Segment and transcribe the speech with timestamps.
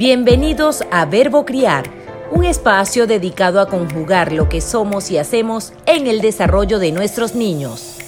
[0.00, 1.84] Bienvenidos a Verbo Criar,
[2.32, 7.34] un espacio dedicado a conjugar lo que somos y hacemos en el desarrollo de nuestros
[7.34, 7.98] niños.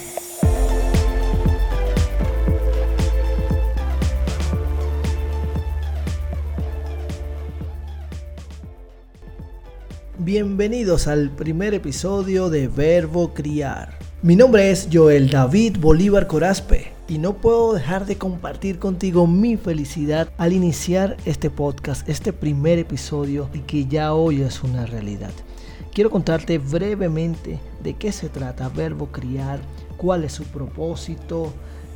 [10.16, 13.98] Bienvenidos al primer episodio de Verbo Criar.
[14.22, 19.58] Mi nombre es Joel David Bolívar Corazpe y no puedo dejar de compartir contigo mi
[19.58, 25.30] felicidad al iniciar este podcast, este primer episodio y que ya hoy es una realidad.
[25.92, 29.60] Quiero contarte brevemente de qué se trata Verbo Criar,
[29.98, 31.52] cuál es su propósito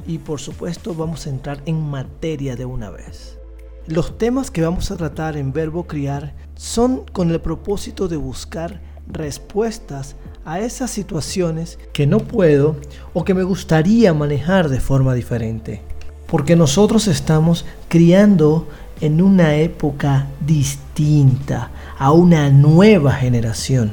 [0.07, 3.39] y por supuesto vamos a entrar en materia de una vez.
[3.87, 8.83] Los temas que vamos a tratar en Verbo Criar son con el propósito de buscar
[9.09, 12.77] respuestas a esas situaciones que no puedo
[13.15, 15.83] o que me gustaría manejar de forma diferente.
[16.27, 18.69] Porque nosotros estamos criando
[19.01, 23.93] en una época distinta, a una nueva generación.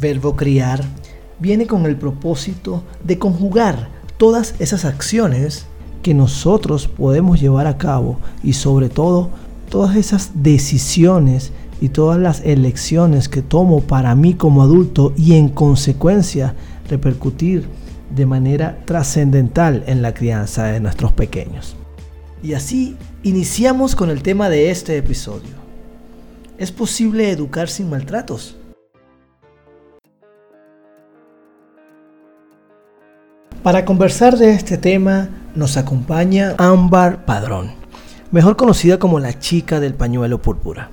[0.00, 0.84] Verbo criar
[1.38, 5.66] viene con el propósito de conjugar todas esas acciones
[6.02, 9.30] que nosotros podemos llevar a cabo y sobre todo
[9.68, 15.48] todas esas decisiones y todas las elecciones que tomo para mí como adulto y en
[15.48, 16.54] consecuencia
[16.88, 17.68] repercutir
[18.14, 21.76] de manera trascendental en la crianza de nuestros pequeños.
[22.42, 25.58] Y así iniciamos con el tema de este episodio.
[26.56, 28.56] ¿Es posible educar sin maltratos?
[33.62, 37.72] Para conversar de este tema nos acompaña Ámbar Padrón,
[38.30, 40.90] mejor conocida como la chica del pañuelo púrpura.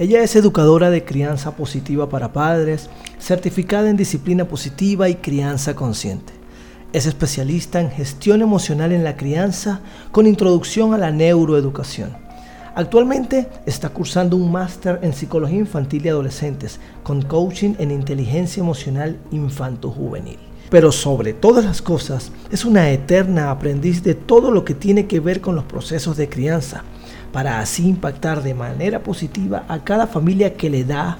[0.00, 6.32] Ella es educadora de crianza positiva para padres, certificada en disciplina positiva y crianza consciente.
[6.92, 9.80] Es especialista en gestión emocional en la crianza
[10.12, 12.16] con introducción a la neuroeducación.
[12.76, 19.18] Actualmente está cursando un máster en psicología infantil y adolescentes con coaching en inteligencia emocional
[19.32, 20.38] infanto-juvenil.
[20.70, 25.18] Pero sobre todas las cosas, es una eterna aprendiz de todo lo que tiene que
[25.18, 26.84] ver con los procesos de crianza
[27.32, 31.18] para así impactar de manera positiva a cada familia que le da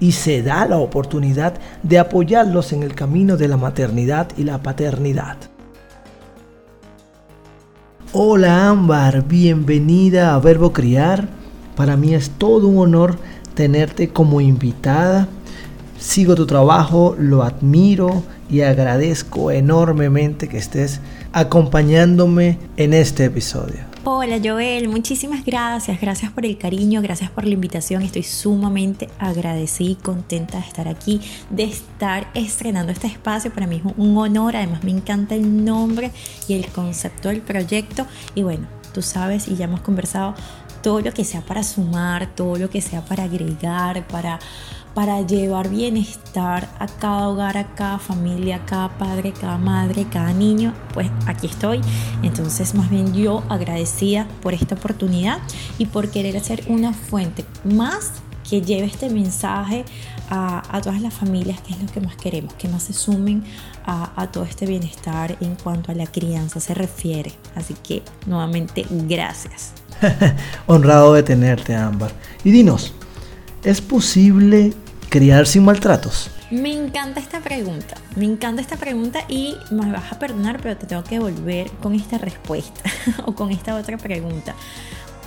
[0.00, 4.62] y se da la oportunidad de apoyarlos en el camino de la maternidad y la
[4.62, 5.36] paternidad.
[8.12, 11.28] Hola Ámbar, bienvenida a Verbo Criar.
[11.76, 13.16] Para mí es todo un honor
[13.54, 15.28] tenerte como invitada.
[15.98, 21.00] Sigo tu trabajo, lo admiro y agradezco enormemente que estés
[21.32, 23.91] acompañándome en este episodio.
[24.04, 29.90] Hola Joel, muchísimas gracias, gracias por el cariño, gracias por la invitación, estoy sumamente agradecida
[29.90, 31.20] y contenta de estar aquí,
[31.50, 36.10] de estar estrenando este espacio, para mí es un honor, además me encanta el nombre
[36.48, 38.04] y el concepto del proyecto.
[38.34, 40.34] Y bueno, tú sabes y ya hemos conversado
[40.82, 44.38] todo lo que sea para sumar, todo lo que sea para agregar, para
[44.94, 50.32] para llevar bienestar a cada hogar, a cada familia, a cada padre, cada madre, cada
[50.32, 51.80] niño, pues aquí estoy.
[52.22, 55.38] Entonces, más bien yo agradecida por esta oportunidad
[55.78, 58.12] y por querer hacer una fuente más
[58.48, 59.84] que lleve este mensaje
[60.28, 63.44] a, todas las familias, que es lo que más queremos, que más se sumen
[63.84, 67.32] a, a todo este bienestar en cuanto a la crianza se refiere.
[67.54, 69.81] Así que nuevamente, gracias.
[70.66, 72.12] Honrado de tenerte, Ámbar.
[72.44, 72.92] Y dinos,
[73.64, 74.72] ¿es posible
[75.08, 76.30] criar sin maltratos?
[76.50, 80.86] Me encanta esta pregunta, me encanta esta pregunta y me vas a perdonar, pero te
[80.86, 82.82] tengo que volver con esta respuesta
[83.24, 84.54] o con esta otra pregunta.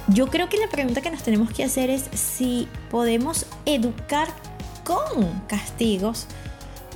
[0.08, 4.28] Yo creo que la pregunta que nos tenemos que hacer es si podemos educar
[4.84, 6.28] con castigos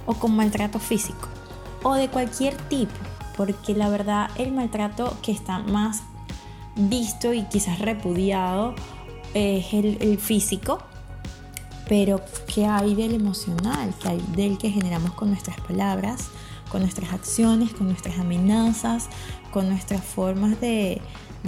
[0.06, 1.28] o con maltrato físico
[1.82, 2.94] o de cualquier tipo,
[3.36, 6.04] porque la verdad el maltrato que está más
[6.76, 8.76] visto y quizás repudiado
[9.34, 10.80] es el, el físico,
[11.88, 12.22] pero
[12.54, 13.94] ¿qué hay del emocional?
[14.02, 16.30] ¿Qué hay del que generamos con nuestras palabras,
[16.70, 19.08] con nuestras acciones, con nuestras amenazas,
[19.52, 21.02] con nuestras formas de,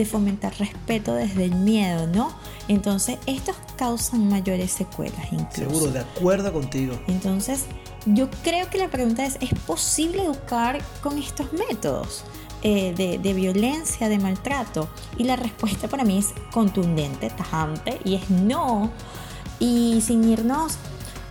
[0.10, 2.34] fomentar respeto desde el miedo, ¿no?
[2.68, 5.70] Entonces, estos causan mayores secuelas incluso.
[5.70, 7.00] Seguro, de acuerdo contigo.
[7.08, 7.66] Entonces,
[8.08, 12.24] yo creo que la pregunta es, ¿es posible educar con estos métodos?
[12.64, 14.88] Eh, de, de, violencia, de maltrato?
[15.18, 18.92] Y la respuesta para mí es contundente, tajante, y es no,
[19.60, 20.78] y sin irnos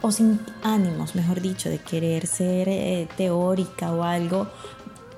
[0.02, 4.48] o sin ánimos, mejor dicho, de querer ser eh, teórica o algo,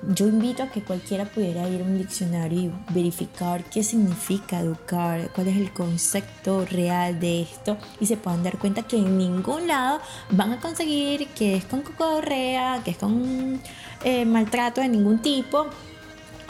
[0.09, 5.31] yo invito a que cualquiera pudiera ir a un diccionario y verificar qué significa educar,
[5.33, 9.67] cuál es el concepto real de esto y se puedan dar cuenta que en ningún
[9.67, 13.61] lado van a conseguir que es con cocodorrea, que es con
[14.03, 15.67] eh, maltrato de ningún tipo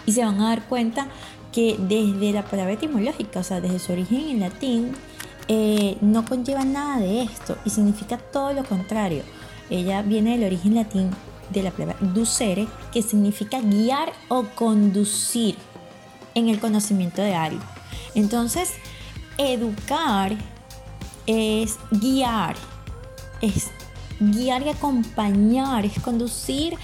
[0.06, 1.08] y se van a dar cuenta
[1.52, 4.92] que desde la palabra etimológica, o sea, desde su origen en latín,
[5.48, 9.24] eh, no conlleva nada de esto y significa todo lo contrario.
[9.70, 11.12] Ella viene del origen latín
[11.52, 15.56] de la palabra ducere, que significa guiar o conducir
[16.36, 17.64] en el conocimiento de algo.
[18.16, 18.72] Entonces,
[19.38, 20.36] educar
[21.28, 22.56] es guiar,
[23.42, 23.70] es
[24.20, 26.78] guiar y acompañar, es conducir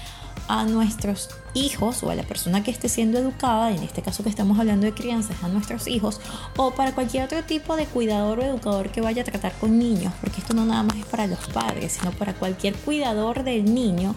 [0.48, 4.28] a nuestros hijos o a la persona que esté siendo educada, en este caso que
[4.28, 6.20] estamos hablando de crianzas, a nuestros hijos,
[6.56, 10.12] o para cualquier otro tipo de cuidador o educador que vaya a tratar con niños,
[10.20, 14.14] porque esto no nada más es para los padres, sino para cualquier cuidador del niño,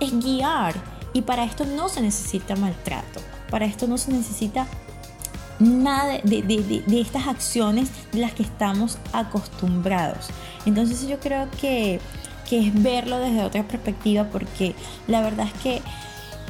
[0.00, 0.74] es guiar.
[1.14, 4.66] Y para esto no se necesita maltrato, para esto no se necesita
[5.58, 10.28] nada de, estas acciones de las que estamos acostumbrados.
[10.66, 12.00] Entonces yo creo que,
[12.48, 14.74] que, es verlo desde otra perspectiva porque
[15.06, 15.82] la verdad es que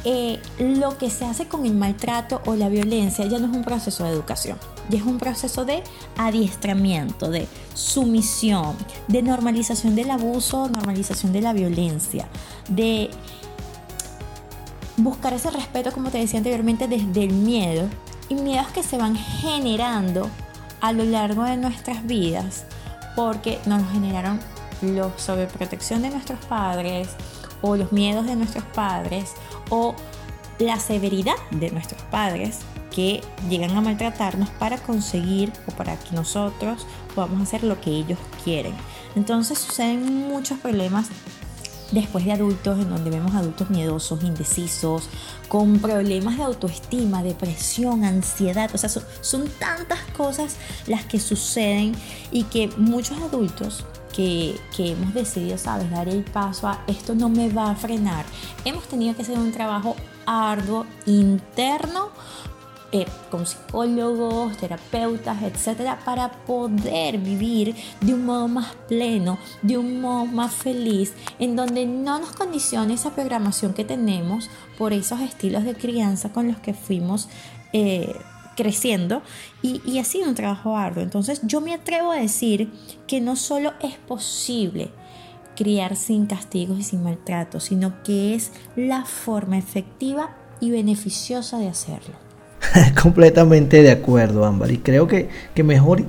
[0.04, 3.64] eh, lo que se hace con el maltrato o la violencia ya no es un
[3.64, 4.58] proceso de educación,
[4.88, 5.82] ya es un proceso de
[6.16, 8.76] adiestramiento, de sumisión,
[9.08, 12.28] de normalización del abuso, normalización de la violencia,
[12.68, 13.10] de
[14.96, 17.88] buscar ese respeto, como te decía anteriormente, desde el miedo
[18.28, 20.28] y miedos que se van generando
[20.80, 22.64] a lo largo de nuestras vidas
[23.16, 24.38] porque nos generaron
[24.80, 27.08] la sobreprotección de nuestros padres
[27.62, 29.32] o los miedos de nuestros padres
[29.70, 29.94] o
[30.58, 32.60] la severidad de nuestros padres
[32.90, 38.18] que llegan a maltratarnos para conseguir o para que nosotros podamos hacer lo que ellos
[38.44, 38.74] quieren.
[39.14, 41.08] Entonces suceden muchos problemas
[41.90, 45.08] después de adultos, en donde vemos adultos miedosos, indecisos,
[45.48, 48.70] con problemas de autoestima, depresión, ansiedad.
[48.74, 50.56] O sea, son, tantas cosas
[50.86, 51.92] las que suceden
[52.30, 57.28] y que muchos adultos que, que, hemos decidido, sabes, dar el paso a esto no
[57.28, 58.24] me va a frenar.
[58.64, 59.96] Hemos tenido que hacer un trabajo
[60.26, 62.10] arduo interno
[62.90, 70.00] eh, con psicólogos, terapeutas, etcétera, para poder vivir de un modo más pleno, de un
[70.00, 74.48] modo más feliz, en donde no nos condicione esa programación que tenemos
[74.78, 77.28] por esos estilos de crianza con los que fuimos.
[77.72, 78.14] Eh,
[78.56, 79.22] creciendo
[79.62, 81.04] y, y ha sido un trabajo arduo.
[81.04, 82.72] Entonces yo me atrevo a decir
[83.06, 84.90] que no solo es posible
[85.54, 91.68] criar sin castigos y sin maltrato, sino que es la forma efectiva y beneficiosa de
[91.68, 92.27] hacerlo.
[93.02, 94.70] Completamente de acuerdo, Ámbar.
[94.70, 96.04] Y creo que, que mejor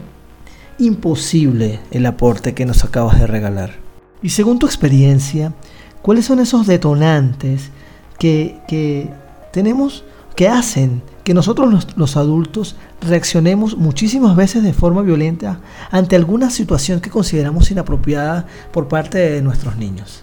[0.77, 3.75] imposible el aporte que nos acabas de regalar.
[4.21, 5.53] Y según tu experiencia,
[6.01, 7.69] ¿cuáles son esos detonantes
[8.17, 9.09] que, que
[9.51, 10.03] tenemos,
[10.35, 16.50] que hacen que nosotros los, los, adultos reaccionemos muchísimas veces de forma violenta ante alguna
[16.50, 20.21] situación que consideramos inapropiada por parte de nuestros niños?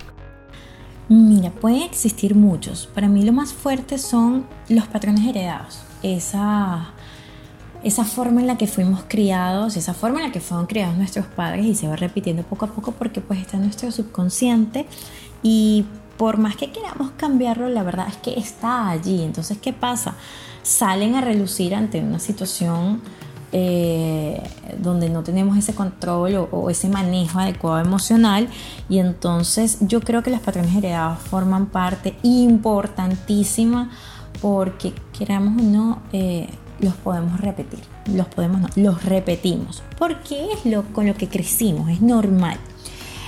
[1.08, 2.88] Mira, pueden existir muchos.
[2.92, 6.90] Para mí lo más fuerte son los patrones heredados esa,
[7.82, 11.26] esa forma en la que fuimos criados, esa forma en la que fueron criados nuestros
[11.26, 14.86] padres y se va repitiendo poco a poco porque pues está en nuestro subconsciente
[15.42, 15.84] y
[16.16, 19.22] por más que queramos cambiarlo, la verdad es que está allí.
[19.22, 20.14] Entonces, ¿qué pasa?
[20.62, 23.02] Salen a relucir ante una situación
[23.52, 24.42] eh,
[24.82, 28.48] donde no tenemos ese control o, o, ese manejo adecuado emocional
[28.88, 33.90] y entonces yo creo que los patrones heredados forman parte importantísima
[34.40, 36.48] porque queramos o no, eh,
[36.80, 37.80] los podemos repetir.
[38.12, 39.82] Los podemos no, los repetimos.
[39.98, 42.58] Porque es lo con lo que crecimos, es normal.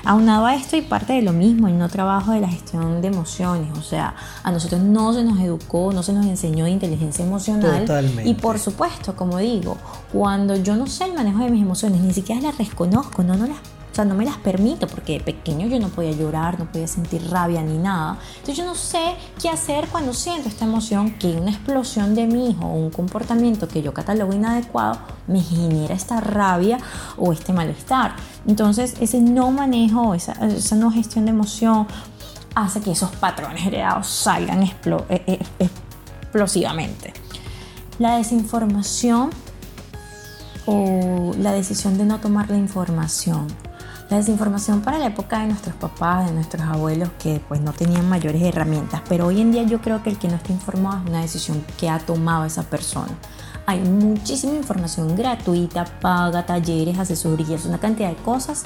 [0.04, 3.09] Aunado a esto y parte de lo mismo, el no trabajo de la gestión de
[3.09, 7.25] emociones, o sea, a nosotros no se nos educó, no se nos enseñó de inteligencia
[7.25, 7.80] emocional.
[7.80, 8.28] Totalmente.
[8.28, 9.76] Y por supuesto, como digo,
[10.12, 13.47] cuando yo no sé el manejo de mis emociones, ni siquiera las reconozco, no, no
[13.49, 13.59] las
[14.05, 17.62] no me las permito porque de pequeño yo no podía llorar, no podía sentir rabia
[17.62, 18.19] ni nada.
[18.38, 22.50] Entonces yo no sé qué hacer cuando siento esta emoción que una explosión de mi
[22.50, 26.78] hijo o un comportamiento que yo catalogo inadecuado me genera esta rabia
[27.17, 28.17] o este malestar.
[28.47, 31.87] Entonces ese no manejo, esa, esa no gestión de emoción
[32.55, 34.75] hace que esos patrones heredados salgan eh,
[35.09, 37.12] eh, explosivamente.
[37.99, 39.31] La desinformación
[40.67, 43.47] o la decisión de no tomar la información
[44.11, 48.09] la desinformación para la época de nuestros papás, de nuestros abuelos, que pues no tenían
[48.09, 51.11] mayores herramientas, pero hoy en día yo creo que el que no está informado es
[51.11, 53.12] una decisión que ha tomado esa persona.
[53.67, 58.65] Hay muchísima información gratuita, paga, talleres, asesorías, una cantidad de cosas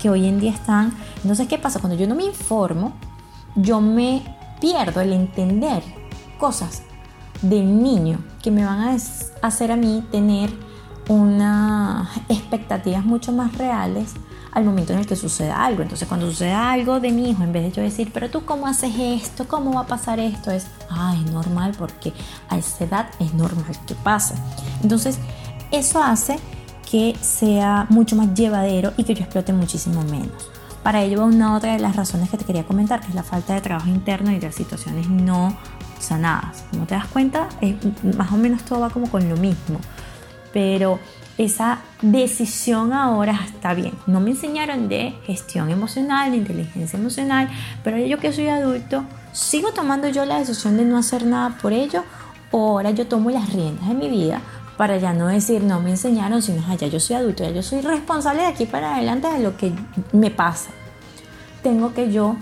[0.00, 0.92] que hoy en día están.
[1.22, 1.78] Entonces, ¿qué pasa?
[1.78, 2.94] Cuando yo no me informo,
[3.54, 4.24] yo me
[4.60, 5.84] pierdo el entender
[6.40, 6.82] cosas
[7.42, 8.96] de niño que me van a
[9.46, 10.50] hacer a mí tener
[11.08, 14.14] unas expectativas mucho más reales
[14.52, 15.82] al momento en el que suceda algo.
[15.82, 18.66] Entonces cuando suceda algo de mi hijo, en vez de yo decir, pero tú cómo
[18.66, 22.12] haces esto, cómo va a pasar esto, es, ah, es normal porque
[22.48, 24.34] a esa edad es normal que pase.
[24.82, 25.18] Entonces
[25.70, 26.38] eso hace
[26.90, 30.50] que sea mucho más llevadero y que yo explote muchísimo menos.
[30.82, 33.22] Para ello va una otra de las razones que te quería comentar, que es la
[33.22, 35.56] falta de trabajo interno y de situaciones no
[35.98, 36.64] sanadas.
[36.70, 37.48] Como te das cuenta,
[38.16, 39.78] más o menos todo va como con lo mismo.
[40.52, 40.98] Pero
[41.44, 43.92] esa decisión ahora está bien.
[44.06, 47.48] No me enseñaron de gestión emocional, de inteligencia emocional,
[47.82, 51.72] pero yo que soy adulto, sigo tomando yo la decisión de no hacer nada por
[51.72, 52.04] ello
[52.50, 54.42] o ahora yo tomo las riendas de mi vida
[54.76, 57.80] para ya no decir no me enseñaron, sino ya yo soy adulto, ya yo soy
[57.80, 59.72] responsable de aquí para adelante de lo que
[60.12, 60.70] me pasa.
[61.62, 62.36] Tengo que yo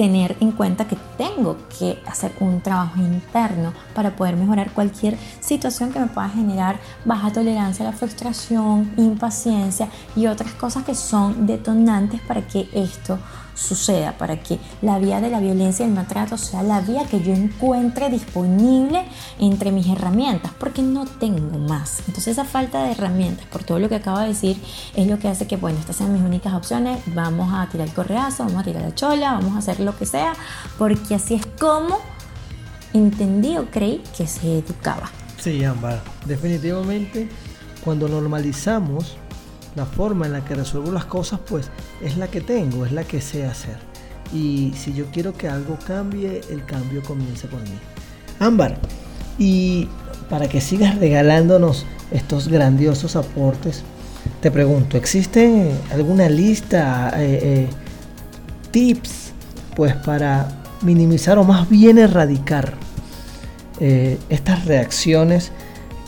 [0.00, 5.92] tener en cuenta que tengo que hacer un trabajo interno para poder mejorar cualquier situación
[5.92, 11.46] que me pueda generar baja tolerancia a la frustración, impaciencia y otras cosas que son
[11.46, 13.18] detonantes para que esto
[13.60, 17.20] suceda, para que la vía de la violencia y el maltrato sea la vía que
[17.20, 19.04] yo encuentre disponible
[19.38, 22.00] entre mis herramientas, porque no tengo más.
[22.00, 24.60] Entonces esa falta de herramientas, por todo lo que acabo de decir,
[24.94, 27.94] es lo que hace que, bueno, estas sean mis únicas opciones, vamos a tirar el
[27.94, 30.32] correazo, vamos a tirar la chola, vamos a hacer lo que sea,
[30.78, 31.98] porque así es como
[32.92, 35.10] entendí o creí que se educaba.
[35.38, 37.28] Sí, Ámbar, definitivamente
[37.84, 39.16] cuando normalizamos
[39.76, 41.70] la forma en la que resuelvo las cosas, pues
[42.02, 43.76] es la que tengo, es la que sé hacer.
[44.32, 47.78] Y si yo quiero que algo cambie, el cambio comienza por mí.
[48.38, 48.78] Ámbar,
[49.38, 49.88] y
[50.28, 53.82] para que sigas regalándonos estos grandiosos aportes,
[54.40, 57.68] te pregunto, ¿existe alguna lista, eh, eh,
[58.70, 59.32] tips,
[59.74, 60.48] pues para
[60.82, 62.74] minimizar o más bien erradicar
[63.80, 65.52] eh, estas reacciones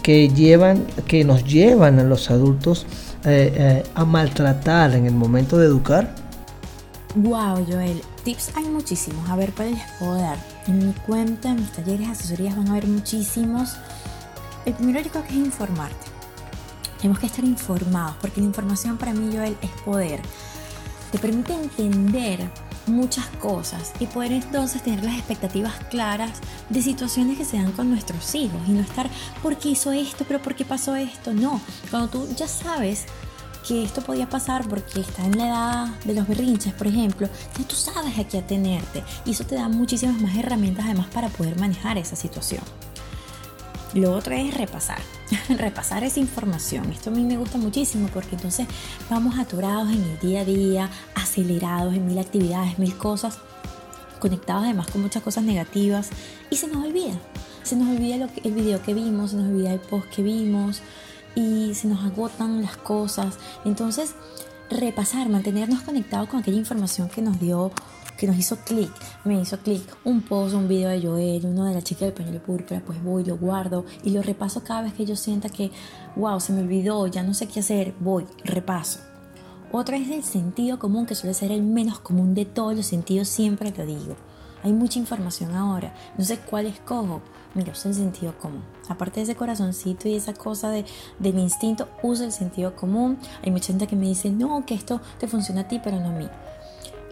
[0.03, 2.87] que llevan, que nos llevan a los adultos
[3.25, 6.15] eh, eh, a maltratar en el momento de educar?
[7.15, 9.29] Wow, Joel, tips hay muchísimos.
[9.29, 10.39] A ver, ¿cuáles les puedo dar?
[10.67, 13.77] En mi cuenta, en mis talleres, asesorías van a haber muchísimos.
[14.65, 16.07] El primero yo creo que es informarte.
[16.99, 20.21] Tenemos que estar informados porque la información para mí, Joel, es poder.
[21.11, 22.49] Te permite entender
[22.87, 27.91] muchas cosas y poder entonces tener las expectativas claras de situaciones que se dan con
[27.91, 29.09] nuestros hijos y no estar,
[29.43, 30.25] ¿por qué hizo esto?
[30.27, 31.33] ¿Pero por qué pasó esto?
[31.33, 31.61] No,
[31.91, 33.07] cuando tú ya sabes
[33.67, 37.65] que esto podía pasar porque está en la edad de los berrinches, por ejemplo, ya
[37.65, 41.59] tú sabes a qué atenerte y eso te da muchísimas más herramientas además para poder
[41.59, 42.63] manejar esa situación.
[43.95, 45.01] Lo otro es repasar,
[45.51, 46.91] repasar esa información.
[46.91, 48.67] Esto a mí me gusta muchísimo porque entonces
[49.11, 53.39] vamos atorados en el día a día, acelerados en mil actividades, mil cosas,
[54.19, 56.09] conectados además con muchas cosas negativas
[56.49, 57.19] y se nos olvida.
[57.65, 60.81] Se nos olvida el video que vimos, se nos olvida el post que vimos
[61.35, 63.39] y se nos agotan las cosas.
[63.65, 64.15] Entonces,
[64.71, 67.71] repasar, mantenernos conectados con aquella información que nos dio
[68.17, 68.91] que nos hizo clic,
[69.25, 72.43] me hizo clic un post, un video de Joel, uno de la chica del pañuelo
[72.43, 75.71] púrpura, pues voy, lo guardo y lo repaso cada vez que yo sienta que,
[76.17, 79.01] wow, se me olvidó, ya no sé qué hacer, voy, repaso.
[79.71, 83.29] Otra es el sentido común, que suele ser el menos común de todos los sentidos,
[83.29, 84.17] siempre te digo.
[84.63, 87.23] Hay mucha información ahora, no sé cuál escojo.
[87.55, 88.63] Mira, usa el sentido común.
[88.89, 90.85] Aparte de ese corazoncito y esa cosa de,
[91.19, 93.19] del instinto, usa el sentido común.
[93.43, 96.09] Hay mucha gente que me dice, no, que esto te funciona a ti, pero no
[96.09, 96.29] a mí.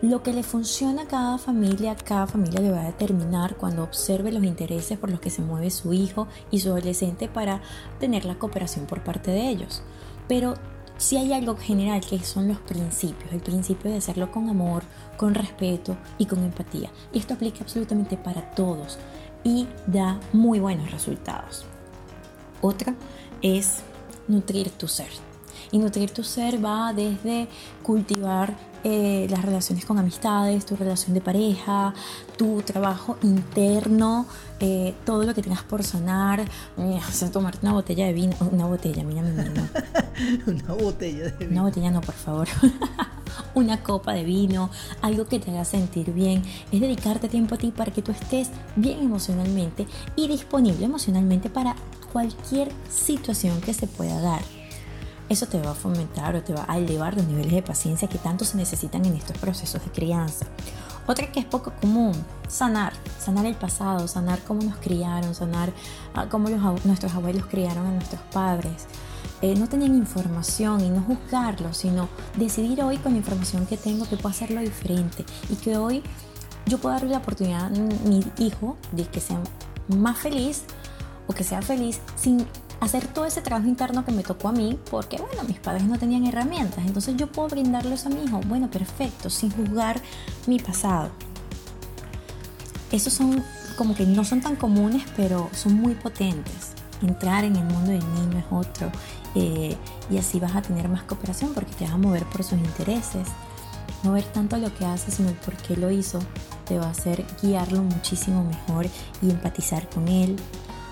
[0.02, 4.32] Lo que le funciona a cada familia, cada familia le va a determinar cuando observe
[4.32, 7.60] los intereses por los que se mueve su hijo y su adolescente para
[7.98, 9.82] tener la cooperación por parte de ellos.
[10.26, 10.54] Pero
[10.96, 14.84] si hay algo general que son los principios, el principio de hacerlo con amor,
[15.18, 16.90] con respeto y con empatía.
[17.12, 18.98] Y esto aplica absolutamente para todos
[19.44, 21.66] y da muy buenos resultados.
[22.62, 22.94] Otra
[23.42, 23.82] es
[24.28, 25.10] nutrir tu ser.
[25.72, 27.48] Y nutrir tu ser va desde
[27.82, 31.94] cultivar eh, las relaciones con amistades, tu relación de pareja,
[32.36, 34.26] tu trabajo interno,
[34.60, 36.44] eh, todo lo que tengas por sanar.
[37.06, 39.68] hacer tomarte una botella de vino, una botella, mira mi vino.
[40.46, 41.50] una botella de vino.
[41.50, 42.48] Una botella no, por favor.
[43.54, 44.70] una copa de vino,
[45.02, 46.42] algo que te haga sentir bien.
[46.72, 51.76] Es dedicarte tiempo a ti para que tú estés bien emocionalmente y disponible emocionalmente para
[52.12, 54.59] cualquier situación que se pueda dar
[55.30, 58.18] eso te va a fomentar o te va a elevar los niveles de paciencia que
[58.18, 60.44] tanto se necesitan en estos procesos de crianza.
[61.06, 62.12] Otra que es poco común,
[62.48, 65.72] sanar, sanar el pasado, sanar cómo nos criaron, sanar
[66.14, 66.48] ah, cómo
[66.84, 68.86] nuestros abuelos criaron a nuestros padres.
[69.40, 74.08] Eh, no tenían información y no juzgarlo, sino decidir hoy con la información que tengo
[74.08, 76.02] que puedo hacerlo diferente y que hoy
[76.66, 79.40] yo puedo darle la oportunidad a mi hijo de que sea
[79.88, 80.64] más feliz
[81.28, 82.46] o que sea feliz sin
[82.80, 85.98] hacer todo ese trabajo interno que me tocó a mí, porque bueno, mis padres no
[85.98, 90.00] tenían herramientas, entonces yo puedo brindarles a mi hijo, bueno, perfecto, sin juzgar
[90.46, 91.10] mi pasado.
[92.90, 93.44] Esos son
[93.76, 96.74] como que no son tan comunes, pero son muy potentes.
[97.02, 98.92] entrar en el mundo del niño es otro.
[99.34, 99.74] Eh,
[100.10, 103.26] y así vas a tener más cooperación porque te vas a mover por sus intereses.
[104.02, 106.18] No ver tanto lo que hace, sino el por qué lo hizo.
[106.66, 108.86] Te va a hacer guiarlo muchísimo mejor
[109.22, 110.36] y empatizar con él,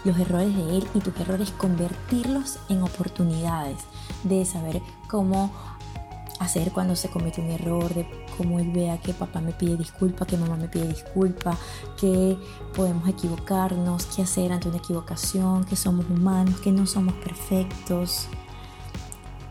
[0.05, 3.79] los errores de él y tus errores convertirlos en oportunidades
[4.25, 5.53] de saber cómo
[6.39, 10.25] hacer cuando se comete un error, de cómo él vea que papá me pide disculpa,
[10.25, 11.57] que mamá me pide disculpa,
[11.97, 12.39] que
[12.75, 18.29] podemos equivocarnos, qué hacer ante una equivocación, que somos humanos, que no somos perfectos.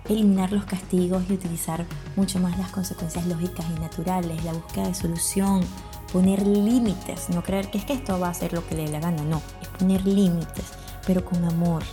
[0.07, 1.85] Eliminar los castigos y utilizar
[2.15, 5.61] mucho más las consecuencias lógicas y naturales, la búsqueda de solución,
[6.11, 8.91] poner límites, no creer que es que esto va a ser lo que le dé
[8.91, 10.65] la gana, no, es poner límites,
[11.05, 11.83] pero con amor,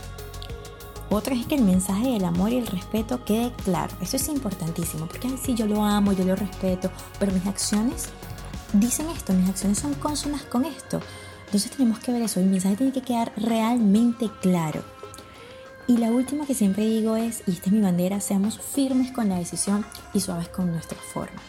[1.10, 3.94] otra es que el mensaje del amor y el respeto quede claro.
[4.00, 8.08] Eso es importantísimo, porque si yo lo amo, yo lo respeto, pero mis acciones
[8.72, 11.00] dicen esto, mis acciones son consonas con esto.
[11.46, 14.82] Entonces tenemos que ver eso, el mensaje tiene que quedar realmente claro.
[15.86, 19.28] Y la última que siempre digo es, y esta es mi bandera, seamos firmes con
[19.28, 21.40] la decisión y suaves con nuestra forma.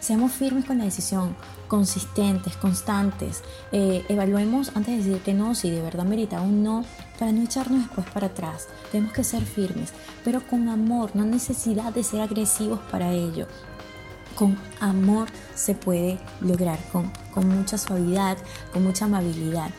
[0.00, 1.34] Seamos firmes con la decisión,
[1.66, 3.42] consistentes, constantes.
[3.72, 6.84] Eh, evaluemos antes de decir que no, si de verdad merita un no,
[7.18, 8.68] para no echarnos después para atrás.
[8.92, 9.92] Tenemos que ser firmes,
[10.24, 13.46] pero con amor, no necesidad de ser agresivos para ello.
[14.36, 18.38] Con amor se puede lograr, con, con mucha suavidad,
[18.72, 19.70] con mucha amabilidad.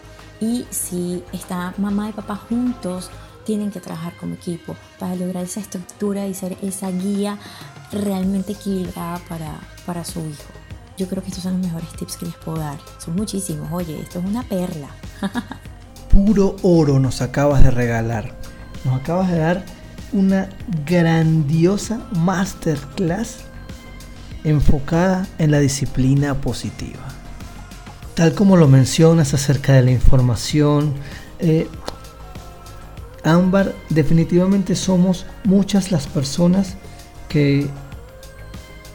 [0.41, 3.09] Y si está mamá y papá juntos,
[3.45, 7.37] tienen que trabajar como equipo para lograr esa estructura y ser esa guía
[7.91, 10.51] realmente equilibrada para, para su hijo.
[10.97, 12.77] Yo creo que estos son los mejores tips que les puedo dar.
[12.97, 13.71] Son muchísimos.
[13.71, 14.89] Oye, esto es una perla.
[16.11, 18.35] Puro oro nos acabas de regalar.
[18.83, 19.65] Nos acabas de dar
[20.11, 20.49] una
[20.85, 23.37] grandiosa masterclass
[24.43, 26.99] enfocada en la disciplina positiva.
[28.15, 30.93] Tal como lo mencionas acerca de la información,
[31.39, 31.69] eh,
[33.23, 36.75] Ámbar, definitivamente somos muchas las personas
[37.27, 37.67] que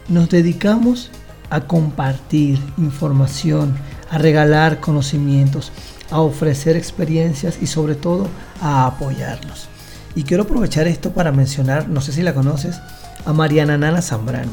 [0.08, 1.10] nos dedicamos
[1.50, 3.76] a compartir información,
[4.10, 5.72] a regalar conocimientos,
[6.10, 8.28] a ofrecer experiencias y sobre todo
[8.60, 9.68] a apoyarlos.
[10.14, 12.80] Y quiero aprovechar esto para mencionar, no sé si la conoces,
[13.24, 14.52] a Mariana Nana Zambrano.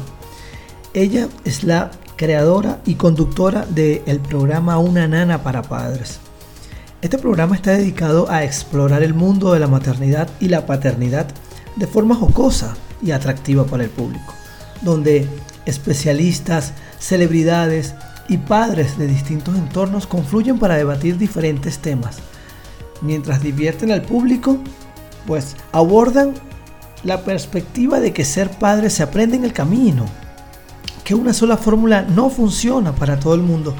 [0.94, 6.20] Ella es la creadora y conductora del programa Una Nana para Padres.
[7.02, 11.26] Este programa está dedicado a explorar el mundo de la maternidad y la paternidad
[11.74, 14.32] de forma jocosa y atractiva para el público,
[14.82, 15.26] donde
[15.66, 17.96] especialistas, celebridades
[18.28, 22.18] y padres de distintos entornos confluyen para debatir diferentes temas.
[23.00, 24.58] Mientras divierten al público,
[25.26, 26.34] pues abordan
[27.02, 30.06] la perspectiva de que ser padre se aprende en el camino,
[31.02, 33.74] que una sola fórmula no funciona para todo el mundo,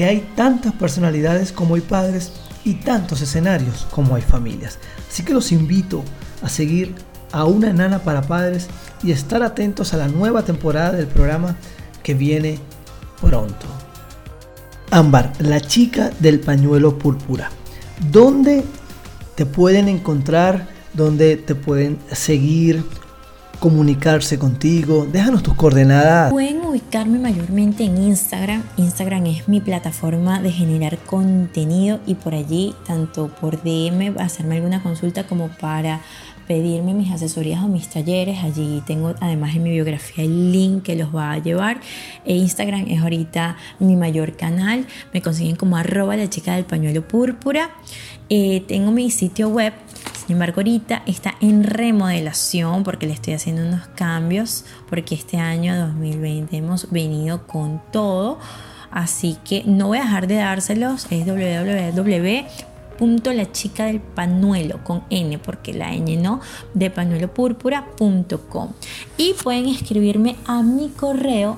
[0.00, 2.32] que hay tantas personalidades como hay padres
[2.64, 4.78] y tantos escenarios como hay familias.
[5.06, 6.02] Así que los invito
[6.42, 6.94] a seguir
[7.32, 8.68] a una nana para padres
[9.02, 11.54] y estar atentos a la nueva temporada del programa
[12.02, 12.58] que viene
[13.20, 13.66] pronto.
[14.90, 17.50] Ámbar, la chica del pañuelo púrpura.
[18.10, 18.64] ¿Dónde
[19.34, 20.66] te pueden encontrar?
[20.94, 22.82] ¿Dónde te pueden seguir?
[23.60, 25.06] Comunicarse contigo?
[25.06, 26.32] Déjanos tus coordenadas.
[26.32, 28.64] Pueden ubicarme mayormente en Instagram.
[28.78, 34.82] Instagram es mi plataforma de generar contenido y por allí, tanto por DM, hacerme alguna
[34.82, 36.00] consulta como para
[36.48, 38.42] pedirme mis asesorías o mis talleres.
[38.42, 41.80] Allí tengo además en mi biografía el link que los va a llevar.
[42.24, 44.86] E Instagram es ahorita mi mayor canal.
[45.12, 47.70] Me consiguen como arroba la chica del pañuelo púrpura.
[48.30, 49.74] Eh, tengo mi sitio web.
[50.30, 55.76] Sin embargo, ahorita está en remodelación porque le estoy haciendo unos cambios porque este año
[55.88, 58.38] 2020 hemos venido con todo.
[58.92, 61.08] Así que no voy a dejar de dárselos.
[61.10, 62.46] Es www
[63.34, 66.40] la chica del pañuelo con n porque la n no
[66.74, 68.72] de pañuelo púrpura.com
[69.16, 71.56] y pueden escribirme a mi correo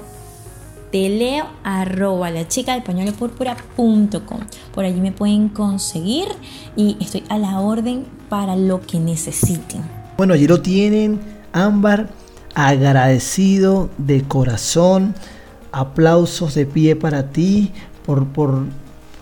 [0.92, 4.40] teleo arroba la chica del pañuelo púrpura.com
[4.72, 6.28] por allí me pueden conseguir
[6.76, 9.82] y estoy a la orden para lo que necesiten.
[10.16, 11.20] Bueno allí lo tienen.
[11.52, 12.10] Ámbar
[12.54, 15.14] agradecido de corazón.
[15.72, 17.72] Aplausos de pie para ti
[18.04, 18.64] por, por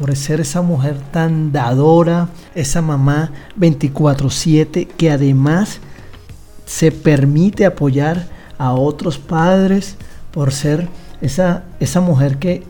[0.00, 5.78] por ser esa mujer tan dadora, esa mamá 24/7 que además
[6.64, 9.96] se permite apoyar a otros padres,
[10.30, 10.88] por ser
[11.20, 12.62] esa, esa mujer que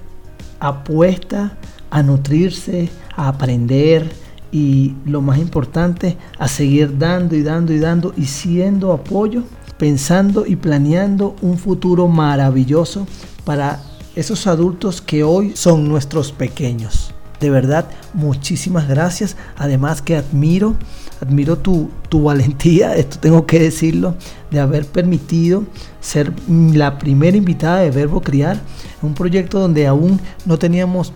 [0.59, 1.57] apuesta
[1.91, 4.11] a nutrirse, a aprender
[4.53, 9.43] y lo más importante, a seguir dando y dando y dando y siendo apoyo,
[9.79, 13.07] pensando y planeando un futuro maravilloso
[13.45, 13.81] para
[14.15, 17.00] esos adultos que hoy son nuestros pequeños.
[17.41, 19.37] De verdad, muchísimas gracias.
[19.57, 20.77] Además que admiro,
[21.21, 24.15] admiro tu, tu valentía, esto tengo que decirlo,
[24.51, 25.65] de haber permitido
[26.01, 28.61] ser la primera invitada de Verbo Criar,
[29.03, 31.13] un proyecto donde aún no teníamos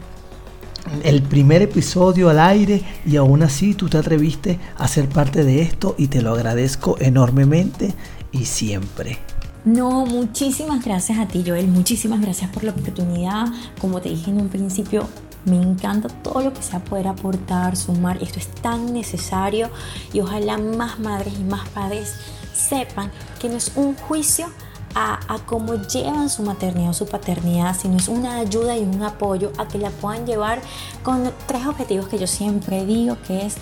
[1.02, 5.62] el primer episodio al aire y aún así tú te atreviste a ser parte de
[5.62, 7.94] esto y te lo agradezco enormemente
[8.32, 9.18] y siempre.
[9.64, 13.46] No, muchísimas gracias a ti Joel, muchísimas gracias por la oportunidad.
[13.80, 15.08] Como te dije en un principio,
[15.44, 18.22] me encanta todo lo que sea poder aportar, sumar.
[18.22, 19.70] Esto es tan necesario
[20.12, 22.14] y ojalá más madres y más padres
[22.54, 24.46] sepan que no es un juicio
[24.94, 29.52] a, cómo llevan su maternidad o su paternidad, sino es una ayuda y un apoyo
[29.58, 30.60] a que la puedan llevar
[31.02, 33.56] con tres objetivos que yo siempre digo, que es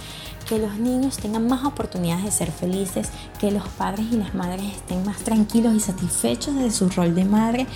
[0.46, 4.64] que los niños tengan más oportunidades de ser felices, que los padres y las madres
[4.76, 7.66] estén más tranquilos y satisfechos de su rol de madre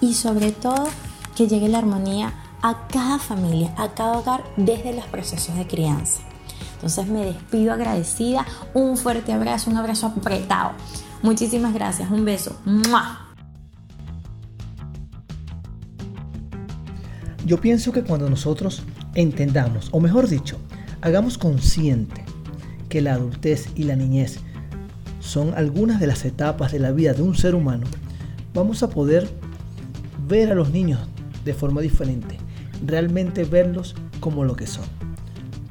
[0.00, 0.88] y sobre todo
[1.36, 2.32] que llegue la armonía
[2.64, 6.22] a cada familia, a cada hogar desde los procesos de crianza.
[6.76, 10.70] Entonces me despido agradecida, un fuerte abrazo, un abrazo apretado.
[11.20, 12.56] Muchísimas gracias, un beso.
[17.44, 18.82] Yo pienso que cuando nosotros
[19.14, 20.56] entendamos, o mejor dicho,
[21.02, 22.24] hagamos consciente
[22.88, 24.38] que la adultez y la niñez
[25.20, 27.86] son algunas de las etapas de la vida de un ser humano,
[28.54, 29.28] vamos a poder
[30.26, 31.00] ver a los niños
[31.44, 32.38] de forma diferente,
[32.84, 34.84] realmente verlos como lo que son.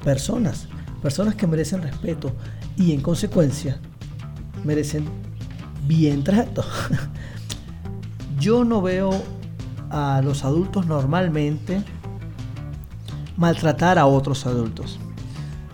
[0.02, 0.68] Personas,
[1.02, 2.32] personas que merecen respeto
[2.76, 3.78] y en consecuencia
[4.64, 5.06] merecen
[5.86, 6.64] bien trato.
[8.38, 9.10] Yo no veo
[9.90, 11.82] a los adultos normalmente
[13.36, 14.98] maltratar a otros adultos.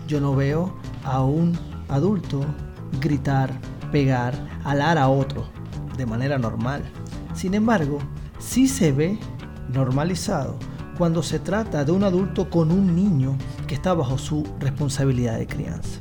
[0.07, 1.57] Yo no veo a un
[1.89, 2.45] adulto
[2.99, 3.51] gritar,
[3.91, 5.47] pegar, alar a otro
[5.97, 6.83] de manera normal.
[7.33, 7.99] Sin embargo,
[8.39, 9.19] sí se ve
[9.73, 10.57] normalizado
[11.01, 13.35] cuando se trata de un adulto con un niño
[13.65, 15.99] que está bajo su responsabilidad de crianza.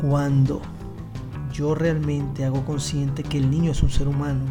[0.00, 0.62] Cuando
[1.52, 4.44] yo realmente hago consciente que el niño es un ser humano,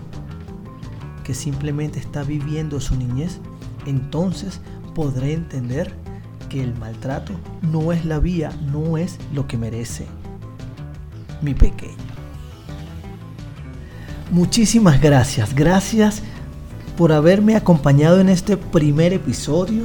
[1.24, 3.40] que simplemente está viviendo su niñez,
[3.86, 4.60] entonces
[4.94, 5.94] podré entender
[6.50, 10.08] que el maltrato no es la vía, no es lo que merece
[11.42, 11.96] mi pequeño.
[14.30, 16.22] Muchísimas gracias, gracias
[16.98, 19.84] por haberme acompañado en este primer episodio.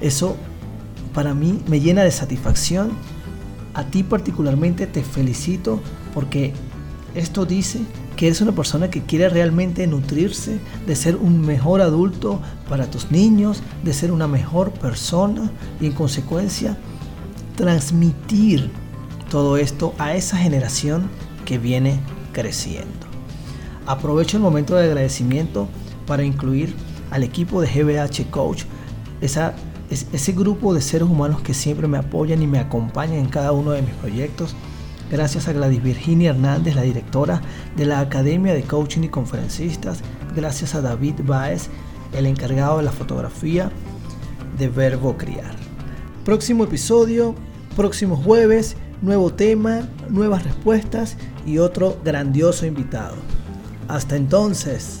[0.00, 0.36] Eso
[1.14, 2.90] para mí me llena de satisfacción.
[3.72, 5.80] A ti particularmente te felicito
[6.12, 6.52] porque
[7.14, 7.80] esto dice
[8.16, 13.12] que eres una persona que quiere realmente nutrirse de ser un mejor adulto para tus
[13.12, 16.76] niños, de ser una mejor persona y en consecuencia
[17.56, 18.70] transmitir
[19.30, 21.08] todo esto a esa generación
[21.44, 22.00] que viene
[22.32, 23.06] creciendo.
[23.86, 25.68] Aprovecho el momento de agradecimiento
[26.08, 26.74] para incluir
[27.12, 28.64] al equipo de GBH Coach,
[29.20, 33.70] ese grupo de seres humanos que siempre me apoyan y me acompañan en cada uno
[33.70, 34.56] de mis proyectos
[35.10, 37.40] Gracias a Gladys Virginia Hernández, la directora
[37.76, 40.00] de la Academia de Coaching y Conferencistas.
[40.36, 41.70] Gracias a David Baez,
[42.12, 43.70] el encargado de la fotografía
[44.58, 45.56] de Verbo Criar.
[46.26, 47.34] Próximo episodio,
[47.74, 51.16] próximo jueves, nuevo tema, nuevas respuestas
[51.46, 53.14] y otro grandioso invitado.
[53.88, 55.00] Hasta entonces.